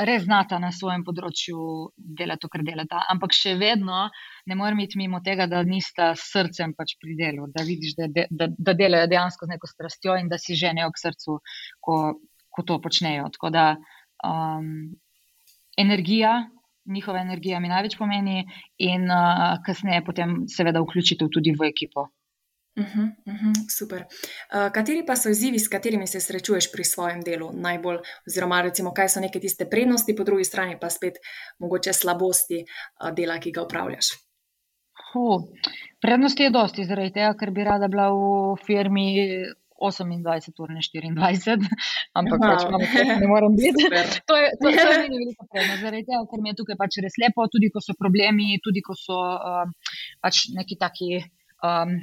[0.09, 1.57] res znata na svojem področju
[1.97, 3.01] delati to, kar delata.
[3.13, 4.07] Ampak še vedno
[4.47, 8.11] ne morem iti mimo tega, da nista s srcem pač pri delu, da vidiš, da,
[8.11, 11.39] de, da, da delajo dejansko z neko strastjo in da si ženijo k srcu,
[11.81, 11.97] ko,
[12.53, 13.31] ko to počnejo.
[13.33, 13.65] Tako da
[14.23, 14.93] um,
[15.77, 16.37] energija
[16.87, 18.45] njihova energija mi največ pomeni,
[18.77, 22.07] in uh, kasneje potem, seveda, vključitev tudi v ekipo.
[22.77, 24.01] Uh -huh, uh -huh, super.
[24.01, 27.97] Uh, kateri pa so izzivi, s katerimi se srečuješ pri svojem delu najbolj,
[28.27, 31.13] oziroma recimo, kaj so neke tiste prednosti, po drugi strani pa spet
[31.59, 34.05] mogoče slabosti uh, dela, ki ga upravljaš?
[35.15, 35.41] Uh,
[36.01, 39.07] prednosti je dosti, zaradi tega, ker bi rada bila v firmi
[39.81, 41.69] 28 ur, ne 24,
[42.19, 42.65] ampak pač
[43.21, 43.87] ne morem biti.
[44.29, 46.99] to je, to, to je meni veliko prednost, zaradi tega, ker mi je tukaj pač
[47.05, 49.73] res lepo, tudi ko so problemi, tudi ko so um,
[50.23, 51.21] pač neki taki
[51.63, 51.97] um,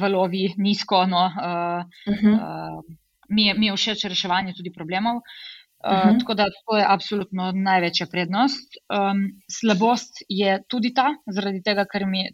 [0.00, 1.04] valovi nizko.
[1.10, 2.34] No, uh, uh -huh.
[2.34, 2.96] uh,
[3.28, 5.16] mi, je, mi je všeč reševanje tudi problemov.
[5.16, 6.18] Uh, uh -huh.
[6.20, 8.76] Tako da to je absolutno največja prednost.
[8.88, 12.28] Um, slabost je tudi ta, zaradi tega, ker mi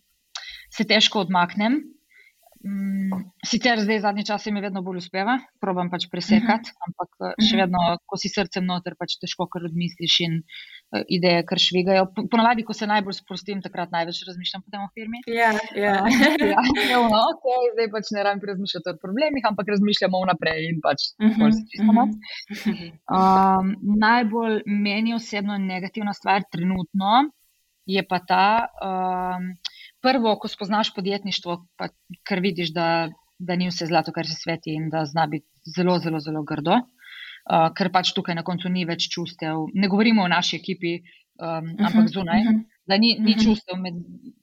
[0.70, 1.80] se težko odmaknem.
[2.62, 6.84] Mm, sicer zdaj zadnji čas mi vedno bolj uspeva, probujem pač presekati, uh -huh.
[6.86, 7.60] ampak eh, še mhm.
[7.62, 12.04] vedno, ko si srcem noter, pač težko kar odmisliš in uh, ideje kar švigajo.
[12.30, 15.18] Ponavadi, ko se najbolj sprostim, takrat največ razmišljam potem o firmi.
[15.26, 15.96] Ja, ja.
[16.06, 16.22] Uh,
[16.52, 20.80] ja, ja no, okay, zdaj pač ne rabim razmišljati o problemih, ampak razmišljamo vnaprej in
[20.86, 21.38] pač uh -huh.
[21.40, 22.10] bolj se čisto mat.
[23.18, 27.30] Um, najbolj meni osebno negativna stvar trenutno
[27.86, 28.66] je pa ta.
[28.78, 29.54] Um,
[30.02, 31.88] prvo, ko spoznaš podjetništvo, pa
[32.28, 35.98] kar vidiš, da, da ni vse zlato, kar se sveti in da zna biti zelo,
[35.98, 39.68] zelo, zelo grdo, uh, ker pač tukaj na koncu ni več čustev.
[39.74, 42.42] Ne govorimo o naši ekipi, um, uh -huh, ampak zunaj.
[42.42, 42.62] Uh -huh.
[42.86, 43.44] Da ni, ni mhm.
[43.44, 43.94] čustev, med,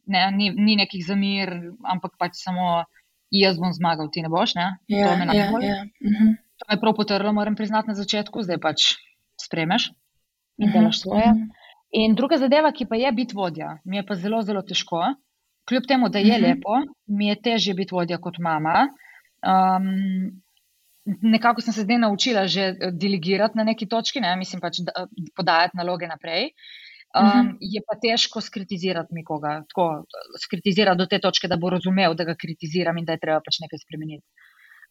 [0.05, 1.49] ne, ni, ni nekih zamir,
[1.83, 2.83] ampak pač samo
[3.31, 4.55] jaz bom zmagal, ti ne boš.
[4.55, 4.77] Ne?
[4.87, 5.65] Ja, to me ja, najbolj.
[5.65, 5.83] Ja, ja.
[5.83, 6.35] Uh -huh.
[6.59, 8.95] To me prav potrlo, moram priznati na začetku, zdaj pač
[9.41, 9.91] spremeš
[10.57, 11.25] in delaš svoje.
[11.25, 11.47] Uh -huh.
[11.91, 15.15] In druga zadeva, ki pa je biti vodja, mi je pa zelo, zelo težko
[15.69, 16.45] kljub temu, da je mhm.
[16.45, 18.87] lepo, mi je težje biti vodja kot mama.
[19.39, 20.41] Um,
[21.05, 24.35] nekako sem se zdaj naučila že eh, delegirati na neki točki, ne?
[24.35, 26.51] mislim pač da, podajati naloge naprej.
[27.09, 27.57] Um, uh -huh.
[27.61, 30.05] Je pa težko skritizirati nekoga, tako
[30.43, 33.59] skritizirati do te točke, da bo razumel, da ga kritiziram in da je treba pač
[33.61, 34.25] nekaj spremeniti.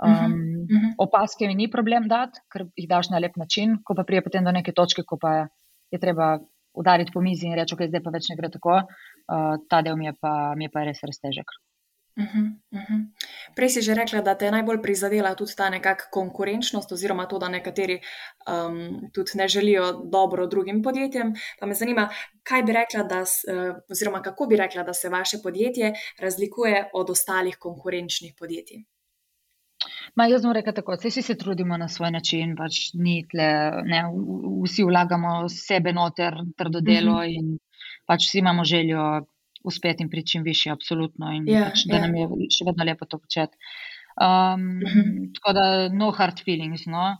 [0.02, 0.94] Um, uh -huh.
[0.98, 4.44] Opaske mi ni problem dati, ker jih daš na lep način, ko pa prije potem
[4.44, 5.46] do neke točke, ko pa
[5.90, 6.38] je treba
[6.74, 8.82] udariti po mizi in reči, ok, zdaj pa več ne gre tako,
[9.28, 11.58] uh, ta del mi je, pa, mi je pa res res težek.
[12.18, 13.00] Uh -huh, uh -huh.
[13.54, 17.38] Prej si že rekla, da te je najbolj prizadela tudi ta nekakšna konkurenčnost, oziroma to,
[17.38, 18.00] da nekateri
[18.50, 21.34] um, tudi ne želijo dobro drugim podjetjem.
[21.60, 22.08] Pa me zanima,
[22.42, 27.10] kaj bi rekla, da, uh, oziroma kako bi rekla, da se vaše podjetje razlikuje od
[27.10, 28.84] ostalih konkurenčnih podjetij.
[30.14, 33.48] Ma, jaz bom rekel tako, vsi se trudimo na svoj način, pač ni tle,
[33.84, 34.02] ne,
[34.64, 37.18] vsi vlagamo sebe noter, trdo delo uh.
[37.22, 37.38] -huh.
[37.38, 37.58] in
[38.08, 39.04] pač vsi imamo željo
[39.68, 42.06] uspeti in priti čim više, absolutno, in Ja, pač, da ja.
[42.06, 43.56] nam je še vedno lepo to početi.
[44.18, 45.32] Um, Mhm.
[45.36, 46.86] Tako da, no hard feelings.
[46.86, 47.16] No.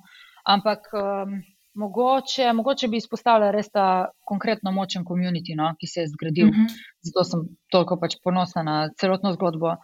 [0.48, 1.36] Ampak um,
[1.74, 6.50] mogoče, mogoče bi izpostavila res ta konkretno močen komunity, no, ki se je zgradil.
[6.50, 6.66] Mhm.
[7.10, 9.76] Zato sem toliko pač ponosna na celotno zgodbo.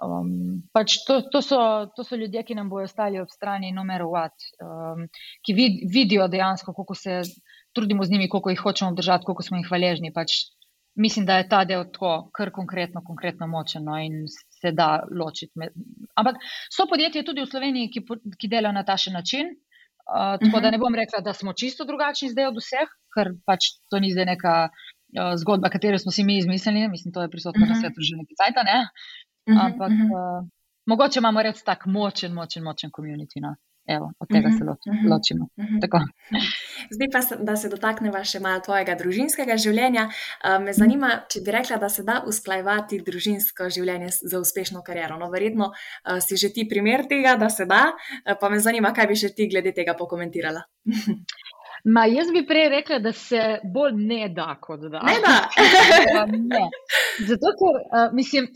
[0.00, 1.58] Um, pač to, to, so,
[1.96, 4.32] to so ljudje, ki nam bodo ostali ob strani, no what,
[4.64, 5.04] um,
[5.44, 7.20] ki vid, vidijo dejansko, kako se
[7.72, 10.12] trudimo z njimi, koliko jih hočemo obdržati, koliko smo jih hvaležni.
[10.12, 10.32] Pač
[10.94, 14.24] mislim, da je ta del tako, kar konkretno, konkretno močen no, in
[14.60, 15.52] se da ločiti.
[15.54, 15.72] Med,
[16.18, 16.36] ampak
[16.70, 18.04] so podjetja tudi v Sloveniji, ki,
[18.38, 19.54] ki delajo na tašen način.
[20.10, 20.62] Uh, tako Mhm.
[20.62, 24.10] da ne bom rekla, da smo čisto drugačni zdaj od vseh, ker pač to ni
[24.10, 26.88] zdaj neka uh, zgodba, katero smo si mi izmislili.
[26.88, 27.80] Mislim, to je prisotno na Mhm.
[27.80, 28.78] svetu že nekaj cajta, ne?
[29.50, 30.10] Mhm, Ampak mhm.
[30.10, 30.48] uh,
[30.86, 33.38] mogoče imamo res tak močen, močen, močen komunity.
[33.40, 33.54] No?
[33.90, 35.08] Evo, od tega Mhm, se lo, mhm.
[35.08, 35.48] ločimo.
[35.58, 35.80] Mhm.
[35.80, 35.98] Tako.
[36.90, 40.04] Zdaj pa, se- da se dotakneva še malo tvojega družinskega življenja.
[40.06, 44.82] Uh, Me zanima, če bi rekla, da se da usklajevati družinsko življenje s- z uspešno
[44.82, 45.18] kariero.
[45.18, 48.92] No, verjetno uh, si že ti primer tega, da se da, uh, pa me zanima,
[48.92, 50.62] kaj bi še ti glede tega pokomentirala.
[51.86, 55.00] Ma, jaz bi prej rekla, da se bolj ne da, kot da.
[55.00, 55.36] Ne da.
[56.28, 56.60] Ne.
[57.22, 58.46] Zato, ker uh, mislim,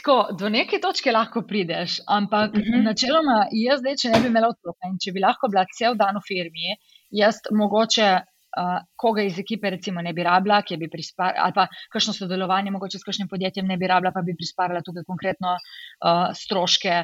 [0.00, 2.72] tako, do neke točke lahko prideš, ampak uh Mhm.
[2.72, 2.82] -huh.
[2.88, 6.16] načeloma, jaz zdaj, če ne bi imela otroka in če bi lahko bila cel dan
[6.16, 6.76] v firmi,
[7.10, 8.10] jaz mogoče.
[8.58, 12.70] Uh, koga iz ekipe, recimo, ne bi rabila, ki bi prisparila, ali pa kakšno sodelovanje,
[12.74, 16.96] mogoče s kakšnim podjetjem ne bi rabila, pa bi prisparila tukaj konkretno uh, stroške.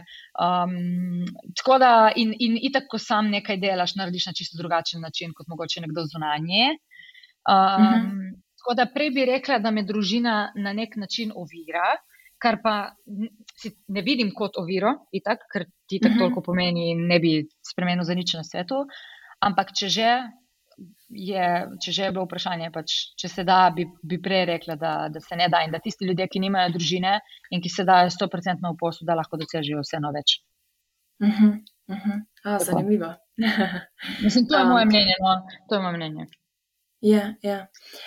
[0.43, 1.23] Um,
[1.57, 5.47] tako da, in, in itak, ko sam nekaj delaš, narediš na čisto drugačen način, kot
[5.49, 6.65] mogoče nekdo zunanje.
[7.47, 8.27] Um, Mhm.
[8.59, 11.95] Tako da prej bi rekla, da me družina na nek način ovira,
[12.39, 12.93] kar pa
[13.89, 16.19] ne vidim kot oviro, itak, ker ti tako Mhm.
[16.21, 17.31] toliko pomeni in ne bi
[17.65, 18.85] spremenil za nič na svetu.
[19.41, 20.11] Ampak če že.
[21.09, 21.45] Je,
[21.81, 25.21] če že je bilo vprašanje, pač, če se da, bi, bi prej rekla, da, da
[25.25, 27.15] se ne da in da tisti ljudje, ki nimajo družine
[27.51, 30.35] in ki se dajo 100% v poslu, da lahko dosežejo vseeno več.
[31.23, 31.47] Mhm,
[31.89, 32.19] mhm.
[32.45, 32.65] A, Tako.
[32.65, 33.15] zanimivo.
[34.25, 35.15] Mislim, to je Um, moje mnenje.
[35.23, 35.33] No?
[35.71, 36.27] To je moje mnenje.
[37.01, 37.59] Ja, ja.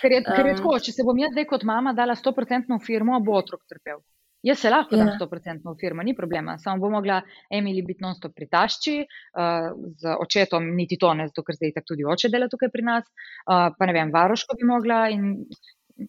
[0.02, 2.70] Ker je, ker je Um, tako, če se bom jaz zdaj kot mama dala 100%
[2.70, 3.98] v firmo, bo otrok trpel.
[4.43, 5.17] Jaz se lahko dam Ja.
[5.19, 6.58] 100% v firmo, ni problema.
[6.58, 7.21] Samo bo mogla
[7.52, 11.93] Emily biti non-stop pri tašči, uh, z očetom niti to ne, zato ker zdaj tako
[11.93, 13.10] tudi oče dela tukaj pri nas.
[13.43, 15.34] Uh, pa ne vem, varoško bi mogla in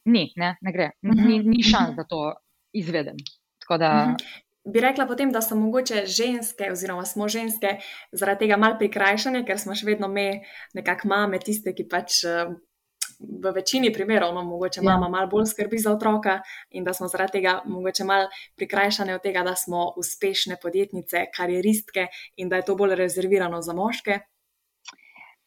[0.04, 0.92] ni, ne, ne gre.
[1.02, 1.98] Mhm, Ni, ni šans, mhm.
[1.98, 2.22] da to
[2.72, 3.18] izvedem.
[3.64, 4.46] Tako da, Mhm.
[4.64, 7.78] Bi rekla potem, da so mogoče ženske, oziroma smo ženske,
[8.12, 10.42] zaradi tega malo prikrajšane, ker smo še vedno me,
[10.76, 12.52] nekako mame, tiste, ki pač eh,
[13.20, 14.92] v večini primerov, no, mogoče Ja.
[14.92, 19.22] mama malo bolj skrbi za otroka in da smo zaradi tega mogoče malo prikrajšane od
[19.22, 22.06] tega, da smo uspešne podjetnice, karieristke
[22.36, 24.18] in da je to bolj rezervirano za moške.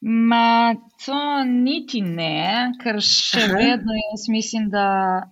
[0.02, 3.54] Ma, to niti ne, ker še Aha.
[3.56, 5.24] vedno jaz mislim, da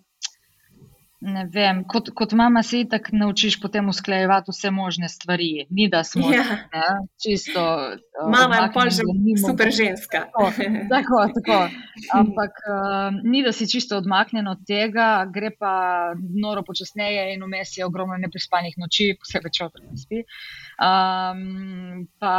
[1.22, 5.66] ne vem, kot, kot mama se itak naučiš potem usklajevati vse možne stvari.
[5.70, 6.44] Ni da smo Ja.
[6.74, 6.88] ne,
[7.24, 7.62] čisto.
[7.62, 9.04] uh, Mama je pa že
[9.48, 10.26] super ženska.
[10.90, 11.60] Tako, tako.
[12.14, 15.74] Ampak uh, ni, da si čisto odmaknjen od tega, gre pa
[16.42, 20.24] noro počasneje in vmes je ogromno neprespanih noči, posebej če otrok spi.
[20.82, 22.36] Um, pa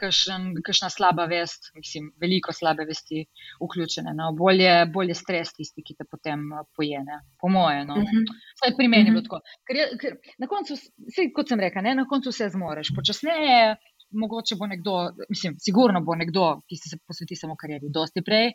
[0.00, 3.22] kakšen, kakšna slaba vest, mislim, veliko slabe vesti
[3.62, 4.14] vključene.
[4.14, 4.32] No.
[4.34, 7.84] Bolje, bolje stres tisti, ki te potem uh, pojene, po moje.
[7.86, 7.94] No.
[8.02, 8.23] Mhm.
[8.30, 9.28] Vsaj pri meni je bilo Mhm.
[9.28, 9.40] tako.
[9.66, 10.76] Ker, je, ker na koncu,
[11.14, 12.92] sej, kot sem rekel, ne, na koncu vse zmoreš.
[12.96, 13.76] Počasneje,
[14.12, 14.94] mogoče bo nekdo,
[15.28, 18.52] mislim, sigurno bo nekdo, ki se posveti samo karieri, dosti prej,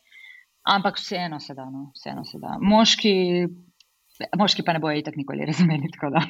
[0.64, 1.66] ampak vseeno se da.
[1.66, 2.58] No, vseeno se da.
[2.62, 3.14] Moški,
[4.38, 5.90] moški pa ne bojo itak nikoli razumeli.
[6.12, 6.22] da.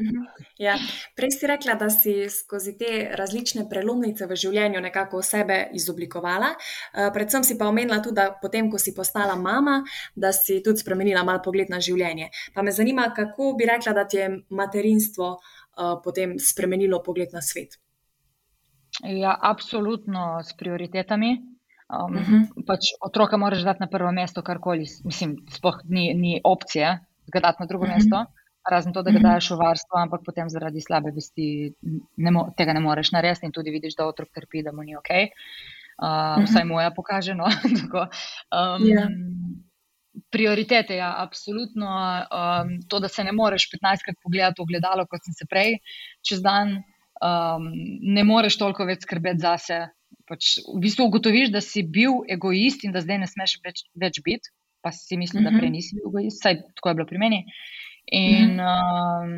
[0.00, 0.24] Mhm.
[0.58, 0.76] Ja.
[1.16, 6.54] Prej si rekla, da si skozi te različne prelomnice v življenju nekako sebe izoblikovala.
[6.54, 9.82] Eh, Predvsem si pa omenila tudi, da potem, ko si postala mama,
[10.14, 12.30] da si tudi spremenila mal pogled na življenje.
[12.54, 17.42] Pa me zanima, kako bi rekla, da ti je materinstvo eh, potem spremenilo pogled na
[17.42, 17.78] svet.
[19.02, 21.51] Ja, absolutno s prioritetami.
[21.92, 22.34] Um, uh Mhm.
[22.34, 22.66] -huh.
[22.66, 24.84] pač otroka moraš dati na prvo mesto, karkoli.
[25.04, 26.98] Mislim, sploh ni, ni opcije
[27.32, 27.98] ga dati na drugo uh Mhm.
[27.98, 28.04] -huh.
[28.04, 28.24] mesto,
[28.70, 29.22] razen to, da ga Mhm.
[29.28, 31.72] daš v varstvo, ampak potem zaradi slabe vesti
[32.16, 35.10] ne tega ne moreš narediti in tudi vidiš, da otrok trpi, da mu ni ok.
[36.02, 37.34] Uh, uh, vsaj moja pokaže.
[37.34, 37.44] No?
[37.82, 38.00] Tako,
[38.52, 39.08] um, Ja.
[40.30, 41.88] Prioritete, ja, absolutno.
[41.88, 45.78] Um, to, da se ne moreš 15krat pogledati v gledalo, kot sem se prej
[46.20, 46.82] čez dan,
[47.22, 47.70] um,
[48.02, 49.88] ne moreš toliko več skrbeti zase.
[50.32, 54.20] Pač v bistvu ugotoviš, da si bil egoist in da zdaj ne smeš več, več
[54.24, 57.42] biti, pa si mislil, da prej nisi bil egoist, vsaj tako je bilo pri meni.
[58.16, 59.34] In um,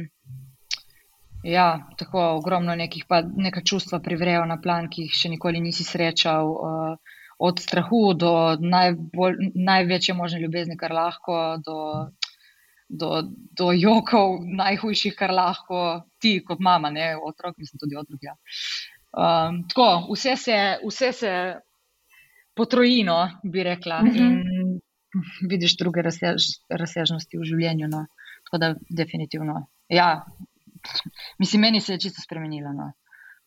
[1.43, 1.67] ja,
[1.99, 6.55] tako ogromno nekih, pa neka čustva privrejo na plan, ki jih še nikoli nisi srečal.
[6.55, 11.79] Uh, od strahu do najbolj, največje možne ljubezni, kar lahko, do,
[12.89, 13.23] do,
[13.59, 15.81] do jokov, najhujših, kar lahko
[16.23, 18.23] ti, kot mama, ne otrok, mislim tudi otrok.
[18.23, 18.37] Ja.
[19.14, 21.33] Um, tako, vse se, vse se
[22.55, 24.00] potrojino, bi rekla.
[24.03, 24.16] Uh mhm.
[24.16, 24.27] -huh.
[24.27, 24.81] In
[25.50, 27.88] vidiš druge razsež, razsežnosti v življenju.
[27.88, 28.07] No.
[28.44, 29.66] Tako da, definitivno.
[29.88, 30.24] Ja,
[31.38, 32.72] mislim, meni se je čisto spremenilo.
[32.72, 32.92] No.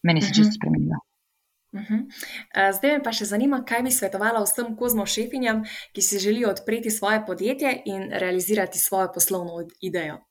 [0.03, 0.57] Meni se je čisto mhm.
[0.59, 0.99] spremenilo.
[1.73, 2.07] Uhum.
[2.73, 6.91] Zdaj me pa še zanima, kaj bi svetovala vsem kozmo šefinjam, ki si želijo odpreti
[6.91, 10.21] svoje podjetje in realizirati svojo poslovno idejo.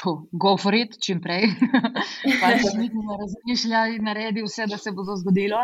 [0.00, 1.50] To, go for it, čim prej.
[2.42, 2.88] pač ne
[3.20, 5.60] razmišljaj, naredi vse, da se bo to zgodilo.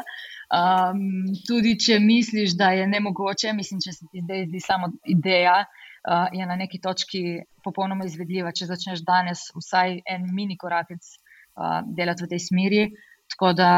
[0.53, 1.01] Um,
[1.49, 6.29] tudi če misliš, da je nemogoče, mislim, če se ti zdaj zdi samo ideja, uh,
[6.33, 7.23] je na neki točki
[7.65, 8.53] popolnoma izvedljiva.
[8.53, 12.83] Če začneš danes vsaj en mini korakec uh, delati v tej smeri,
[13.29, 13.71] Tako da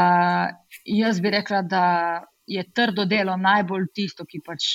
[0.85, 1.85] jaz bi rekla, da
[2.47, 4.67] je trdo delo najbolj tisto, ki pač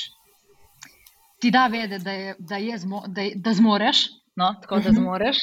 [1.40, 4.08] ti da vedeti, da, je, da, je zmo, da, je, da zmoreš.
[4.36, 5.00] No, tako da mhm.
[5.00, 5.38] zmoreš.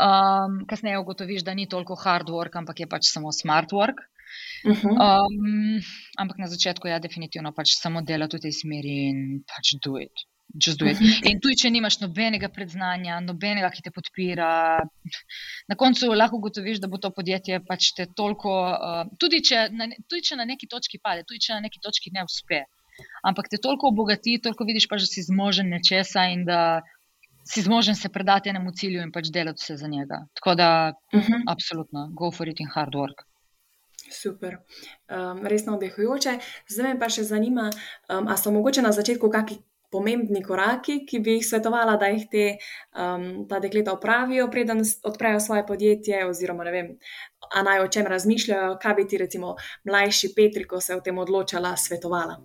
[0.00, 4.00] Um, kasneje ugotoviš, da ni toliko hard work, ampak je pač samo smart work.
[4.64, 4.88] Mhm.
[4.88, 5.80] Um,
[6.18, 9.98] ampak na začetku je ja, definitivno pač samo delati v tej smeri in pač do
[10.00, 10.24] it.
[10.52, 14.48] In tudi, če nimaš nobenega predznanja, nobenega, ki te podpira,
[15.70, 19.88] na koncu lahko ugotoviš, da bo to podjetje pač te toliko, uh, tudi, če na,
[20.04, 22.64] tudi če na neki točki pade, tudi če na neki točki ne uspe,
[23.24, 26.60] ampak te toliko obogati, toliko vidiš, pač, da si zmožen nečesa in da
[27.44, 30.22] si zmožen se predati enemu cilju in pač delati vse za njega.
[30.34, 31.32] Tako da, uh mhm.
[31.32, 31.42] -huh.
[31.48, 33.26] absolutno, go for it in hard work.
[34.10, 34.56] Super,
[35.10, 36.38] um, res navdihujoče.
[36.68, 37.70] Zdaj me pa še zanima,
[38.10, 42.24] um, ali so mogoče na začetku kakšni pomembni koraki, ki bi jih svetovala, da jih
[42.32, 42.44] te,
[42.96, 46.88] um, ta dekleta opravijo, preden odprejo svoje podjetje, oziroma ne vem,
[47.52, 51.04] a naj o čem razmišljajo, kaj bi ti, recimo, mlajši Petri, ko se je o
[51.04, 52.40] tem odločala, svetovala.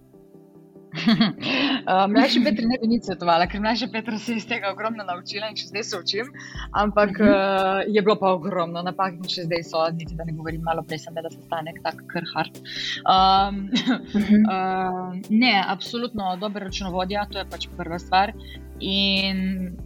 [0.93, 5.03] Uh, mlajši Petr ne bi nič svetovala, ker mlajši Petr se je iz tega ogromno
[5.07, 6.31] naučila in še zdaj se učim.
[6.71, 7.83] Ampak uh -huh.
[7.87, 10.83] uh, je bilo pa ogromno napak in še zdaj so, niti da ne govorim, malo
[10.83, 12.57] prej sem vedela, da se stane tako kar hard.
[12.57, 14.41] Um, uh -huh.
[14.53, 18.33] uh, ne, absolutno dober računovodja, to je pač prva stvar.
[18.79, 19.77] In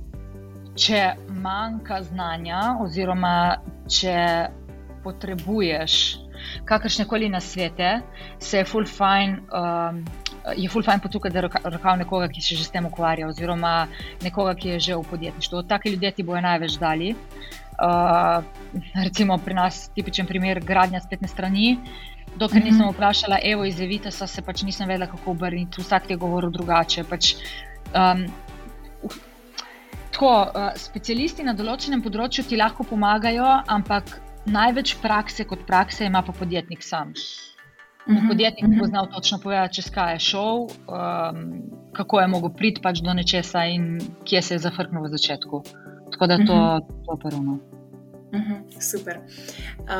[0.75, 4.47] če manjka znanja, oziroma če
[5.03, 6.17] potrebuješ
[6.65, 8.01] kakršne koli nasvete,
[8.39, 9.41] se je full fine.
[9.51, 10.05] Um,
[10.57, 13.87] je ful fajn potukati za rokav nekoga, ki se že s tem ukvarja, oziroma
[14.21, 15.63] nekoga, ki je že v podjetništvu.
[15.63, 17.15] Taki ljudje ti bojo največ dali.
[17.81, 18.43] Uh,
[19.03, 21.79] recimo pri nas tipičen primer gradnja spletne strani.
[22.35, 22.93] Dokler nisem mhm.
[22.95, 27.03] vprašala, evo iz Evita, so se pač nisem vedela, kako obrniti, vsak je govoril drugače.
[27.03, 27.35] Pač,
[27.91, 28.25] um,
[30.11, 36.21] tako, uh, specialisti na določenem področju ti lahko pomagajo, ampak največ prakse kot prakse ima
[36.21, 37.13] pa podjetnik sam.
[38.07, 38.27] -hmm.
[38.27, 38.85] Podjetnik bo mhm.
[38.85, 41.61] znal točno povedati, če skaj je šel, um,
[41.93, 45.63] kako je mogel priti pač do nečesa in kje se je zafrknil v začetku.
[46.11, 47.19] Tako da to je mm -hmm.
[47.21, 47.57] prvo.
[48.33, 49.19] Uh -huh, super.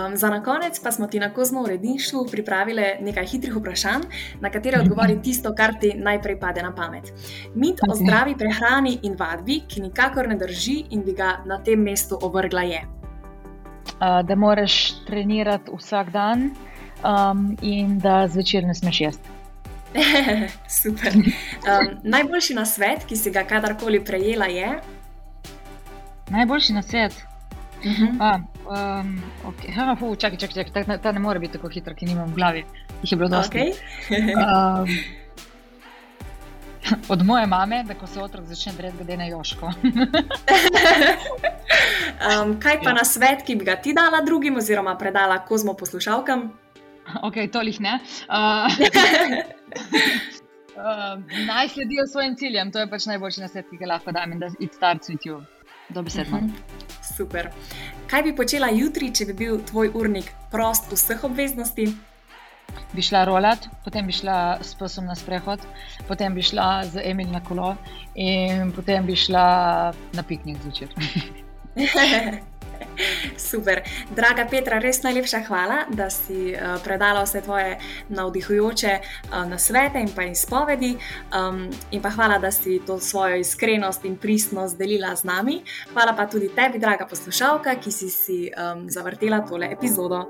[0.08, 4.02] Um, za na konec pa smo ti na Kozmo uredništvu pripravili nekaj hitrih vprašanj,
[4.42, 4.84] na katere mhm.
[4.84, 7.14] odgovori tisto, kar ti najprej pade na pamet.
[7.56, 7.92] Mit okay.
[7.92, 12.18] o zdravi prehrani in vadbi, ki nikakor ne drži in bi ga na tem mestu
[12.22, 12.82] ovrgla, je.
[12.82, 16.52] Uh, da moraš trenirati vsak dan,
[17.04, 19.30] um, in da zvečer ne smeš jesti.
[20.82, 21.14] Super.
[21.16, 24.80] Um, najboljši na svet, ki si ga kadarkoli prejela, je?
[26.30, 27.14] Najboljši na svet.
[27.82, 28.18] Uh -huh.
[28.20, 28.40] ah,
[29.02, 29.74] um, okay.
[29.76, 30.84] ha, fu, čakaj, čakaj, čakaj.
[30.84, 32.66] Ta, ta ne more biti tako hiter, ki nimam v glavi.
[33.04, 33.58] Jih je bilo dosti.
[33.58, 33.74] Okay.
[34.82, 34.88] um,
[37.10, 39.66] od moje mame, da ko se otrok začne dreti, glede na Joško.
[39.66, 39.74] um,
[42.60, 42.94] kaj pa ja.
[42.94, 46.52] na svet, ki bi ga ti dala drugim, oziroma predala kozmo poslušalkam?
[47.28, 48.00] ok, tolih ne.
[48.30, 48.68] Uh,
[50.78, 51.16] uh,
[51.48, 54.52] naj sledijo svojim ciljem, to je pač najboljši nasvet, ki ga lahko dam in da
[54.60, 55.42] it starts with you.
[55.90, 56.38] Dobesedno.
[56.38, 56.54] Uh mhm.
[56.54, 57.16] -huh.
[57.18, 57.50] Super.
[58.08, 61.88] Kaj bi počela jutri, če bi bil tvoj urnik prost vseh obveznosti?
[62.94, 65.60] Bi šla rolat, potem bi šla s posom na sprehod,
[66.08, 67.76] potem bi šla z Emil na kolo
[68.16, 70.90] in potem bi šla na piknik zvečer.
[73.50, 73.82] Super.
[74.16, 77.78] Draga Petra, res najlepša hvala, da si uh, predala vse tvoje
[78.10, 80.96] navdihujoče uh, nasvete in pa izpovedi.
[81.38, 85.62] Um, in pa hvala, da si to svojo iskrenost in pristnost delila z nami.
[85.94, 90.26] Hvala pa tudi tebi, draga poslušalka, ki si si um, zavrtela tole epizodo.